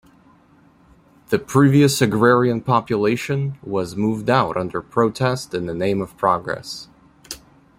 The 1.29 1.37
previous 1.37 2.01
agrarian 2.01 2.61
population 2.61 3.59
was 3.61 3.95
moved 3.95 4.31
out 4.31 4.57
under 4.57 4.81
protest 4.81 5.53
in 5.53 5.67
the 5.67 5.75
name 5.75 6.01
of 6.01 6.17
progress. 6.17 6.87